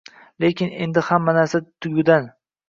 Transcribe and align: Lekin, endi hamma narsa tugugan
Lekin, 0.43 0.71
endi 0.85 1.03
hamma 1.09 1.35
narsa 1.39 1.63
tugugan 1.67 2.27